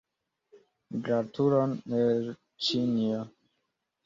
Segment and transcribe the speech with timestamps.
[1.07, 2.33] Gratulon el
[2.71, 3.23] Ĉinio!